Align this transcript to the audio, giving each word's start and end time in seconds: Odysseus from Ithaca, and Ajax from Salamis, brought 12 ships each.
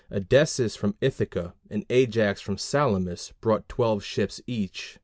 Odysseus 0.11 0.75
from 0.75 0.95
Ithaca, 0.99 1.53
and 1.69 1.85
Ajax 1.91 2.41
from 2.41 2.57
Salamis, 2.57 3.33
brought 3.39 3.69
12 3.69 4.03
ships 4.03 4.41
each. 4.47 4.97